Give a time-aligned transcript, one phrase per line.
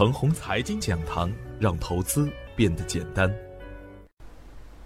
[0.00, 3.30] 程红财经讲堂，让投资变得简单。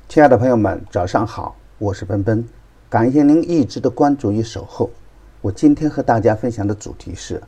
[0.09, 2.45] 亲爱的朋友们，早上好，我是奔奔，
[2.91, 4.91] 感谢您一直的关注与守候。
[5.41, 7.41] 我今天和大家分享的主题是：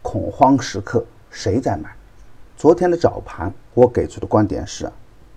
[0.00, 1.92] 恐慌时刻谁在买？
[2.56, 4.88] 昨天的早盘，我给出的观点是，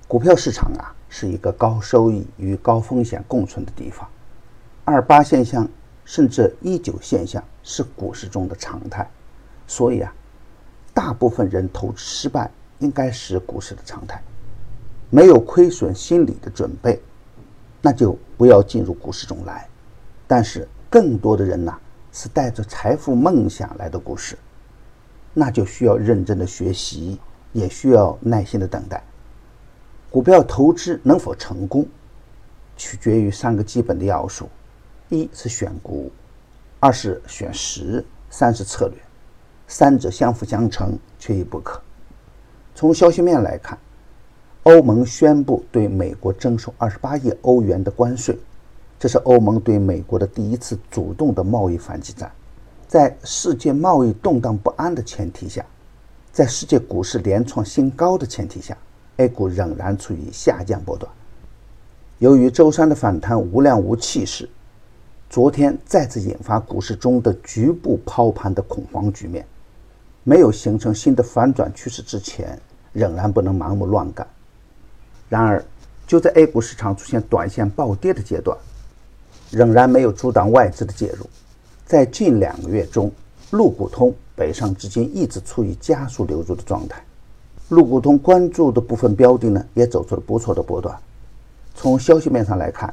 [0.08, 4.08] 股票市场啊是一个高收益与高风险共存的地方。
[4.84, 5.68] 二八现象
[6.04, 9.10] 甚至一九现象是股市中的常态，
[9.66, 10.14] 所以啊，
[10.96, 12.50] 大部分人投资失败
[12.80, 14.20] 应该是股市的常态。
[15.12, 17.00] 没有亏损心理的准备，
[17.82, 19.68] 那就不要进入股市中来。
[20.26, 21.78] 但是更多的人呐
[22.12, 24.36] 是带着财富梦想来的股市，
[25.34, 27.20] 那就需要认真的学习，
[27.52, 29.04] 也需要耐心的等待。
[30.10, 31.86] 股票投资能否成功，
[32.78, 34.50] 取决于三个基本的要素：
[35.10, 36.12] 一是选股，
[36.80, 38.98] 二是选时，三是策略。
[39.68, 41.82] 三者相辅相成，缺一不可。
[42.74, 43.78] 从消息面来看。
[44.64, 48.36] 欧盟宣布对美国征收二十八亿欧元的关税，
[48.98, 52.32] 这是欧盟对美国的第一次主动的贸易反击战。
[52.88, 55.64] 在世界贸易动荡不安的前提下，
[56.32, 58.76] 在世界股市连创新高的前提下
[59.18, 61.12] ，A 股仍然处于下降波段。
[62.18, 64.50] 由于周三的反弹无量无气势，
[65.30, 69.46] 昨天再次引发股市中的局部抛盘的恐慌局面。
[70.28, 72.60] 没有形成新的反转趋势之前，
[72.94, 74.28] 仍然不能盲目乱干。
[75.30, 75.64] 然而，
[76.08, 78.58] 就在 A 股市场出现短线暴跌的阶段，
[79.52, 81.30] 仍然没有阻挡外资的介入。
[81.86, 83.12] 在近两个月中，
[83.52, 87.00] 陆股通北上资金一直处于加速流入的状态。
[87.70, 90.98] 陆股通关注的部分标的呢，也走出了不错的波段。
[91.76, 92.92] 从消息面上来看，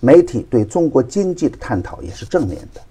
[0.00, 2.82] 媒体对中国经济的探讨也是正面的。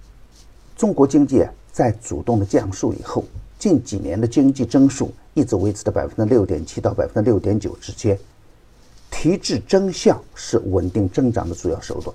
[0.78, 3.25] 中国经济在主动的降速以后，
[3.58, 5.11] 近几年的经济增速。
[5.33, 8.17] 一直维持在百分之六点七到百分之六点九之间，
[9.11, 12.11] 提质增效是稳定增长的主要手段。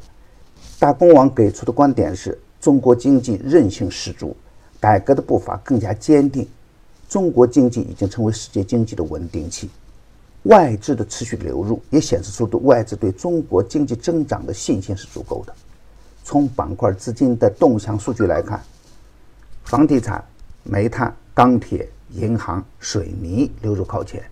[0.81, 4.37] 大公网给出的观点是中国经济韧性十足，
[4.81, 6.49] 改革的步伐更加坚定，
[7.09, 9.71] 中国经济已经成为世界经济的稳定器。
[10.43, 15.55] 外资的持续流入也显示出对外资对中国经济增长的信心是足够的。
[16.23, 18.63] 从板块资金的动向数据来看，
[19.65, 20.25] 房地产、
[20.63, 21.89] 煤炭、钢铁。
[22.15, 24.23] 银行、水泥流入靠前，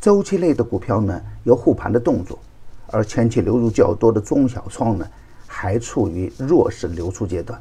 [0.00, 2.38] 周期类的股票呢有护盘的动作，
[2.86, 5.06] 而前期流入较多的中小创呢
[5.46, 7.60] 还处于弱势流出阶段，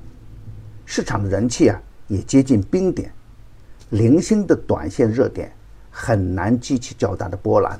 [0.85, 3.11] 市场的人气啊也接近冰点，
[3.89, 5.51] 零星的短线热点
[5.89, 7.77] 很难激起较大的波澜，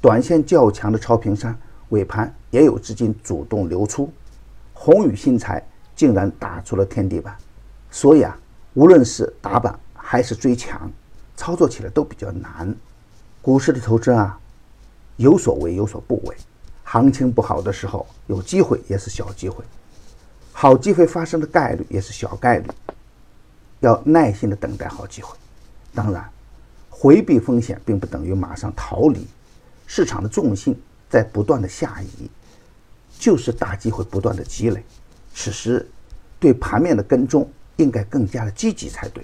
[0.00, 1.54] 短线较强的超频山
[1.90, 4.10] 尾盘也有资金主动流出，
[4.88, 5.62] 宏宇新材
[5.94, 7.36] 竟然打出了天地板，
[7.90, 8.34] 所以啊，
[8.72, 9.78] 无论是打板。
[9.94, 10.90] 还是追强，
[11.36, 12.74] 操作起来都比较难。
[13.42, 14.40] 股市的投资啊，
[15.16, 16.34] 有所为有所不为。
[16.82, 19.62] 行情不好的时候，有机会也是小机会；
[20.50, 22.70] 好机会发生的概率也是小概率。
[23.80, 25.36] 要耐心的等待好机会。
[25.94, 26.26] 当然，
[26.88, 29.26] 回避风险并不等于马上逃离。
[29.86, 30.74] 市场的重心
[31.10, 32.30] 在不断的下移，
[33.18, 34.82] 就是大机会不断的积累。
[35.34, 35.86] 此时，
[36.38, 39.22] 对盘面的跟踪应该更加的积极才对。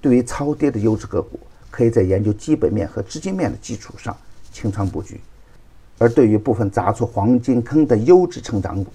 [0.00, 1.38] 对于超跌的优质个股，
[1.70, 4.16] 可以在研究基本面和资金面的基础上
[4.52, 5.16] 清仓布局；
[5.98, 8.90] 而对于部分砸出黄金坑的优质成长股，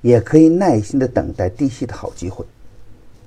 [0.00, 2.44] 也可以耐心的等待低吸的好机会。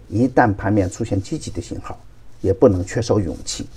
[0.09, 1.99] 一旦盘面出现积极的信号，
[2.41, 3.67] 也不能缺少勇气。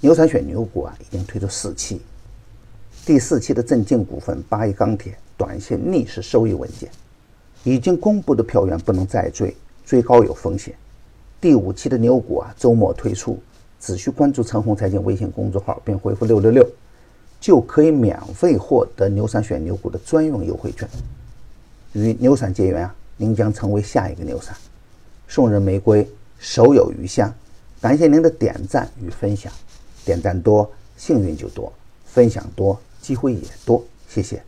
[0.00, 2.00] 牛散选牛股啊，已经推出四期，
[3.04, 6.90] 第四期的镇静股份、八一钢铁短线逆势收益稳健，
[7.64, 9.54] 已经公布的票源不能再追，
[9.84, 10.74] 追高有风险。
[11.40, 13.38] 第五期的牛股啊，周末推出，
[13.78, 16.66] 只需关注陈红财经微信公众号并回复六六六，
[17.40, 20.88] 就可以免费获得牛散选牛股的专用优惠券。
[21.92, 24.56] 与牛散结缘啊，您将成为下一个牛散。
[25.28, 26.08] 送人玫瑰，
[26.38, 27.32] 手有余香。
[27.80, 29.52] 感谢您的点赞与分享，
[30.04, 31.72] 点赞多幸运就多，
[32.06, 33.84] 分享多机会也多。
[34.08, 34.42] 谢谢。